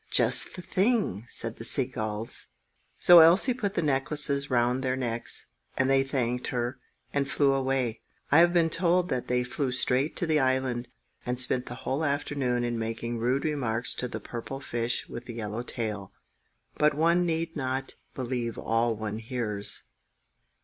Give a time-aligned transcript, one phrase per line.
[0.09, 2.47] "Just the thing!" said the sea gulls.
[2.97, 6.79] So Elsie put the necklaces round their necks, and they thanked her,
[7.13, 8.01] and flew away.
[8.31, 10.87] I have been told that they flew straight to the island,
[11.23, 15.35] and spent the whole afternoon in making rude remarks to the purple fish with the
[15.35, 16.11] yellow tail,
[16.73, 19.83] but one need not believe all one hears.